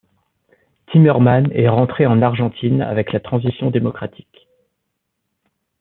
[0.89, 4.47] Timerman est rentré en Argentine avec la transition démocratique.